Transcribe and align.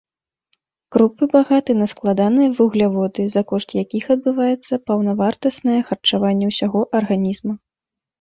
Крупы 0.93 1.23
багаты 1.33 1.71
на 1.81 1.85
складаныя 1.91 2.49
вугляводы, 2.59 3.21
за 3.35 3.43
кошт 3.51 3.69
якіх 3.83 4.03
адбываецца 4.15 4.73
паўнавартаснае 4.89 5.77
харчаванне 5.91 6.45
ўсяго 6.53 6.79
арганізма. 7.03 7.53